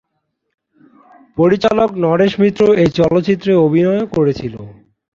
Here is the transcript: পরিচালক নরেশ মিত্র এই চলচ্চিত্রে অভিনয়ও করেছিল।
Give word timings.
পরিচালক 1.37 1.89
নরেশ 2.03 2.33
মিত্র 2.41 2.61
এই 2.81 2.89
চলচ্চিত্রে 2.99 3.51
অভিনয়ও 3.65 4.11
করেছিল। 4.15 4.55